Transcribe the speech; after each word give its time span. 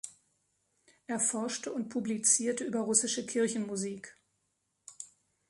Er 1.05 1.19
forschte 1.19 1.71
und 1.71 1.89
publizierte 1.89 2.63
über 2.63 2.79
russische 2.79 3.23
Kirchenmusik. 3.23 4.17